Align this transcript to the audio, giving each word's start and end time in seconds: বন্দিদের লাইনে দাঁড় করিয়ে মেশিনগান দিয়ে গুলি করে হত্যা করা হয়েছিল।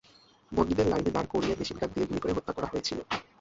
বন্দিদের 0.51 0.87
লাইনে 0.87 1.11
দাঁড় 1.11 1.29
করিয়ে 1.33 1.57
মেশিনগান 1.59 1.89
দিয়ে 1.93 2.07
গুলি 2.09 2.19
করে 2.21 2.35
হত্যা 2.37 2.53
করা 2.53 2.67
হয়েছিল। 2.71 2.99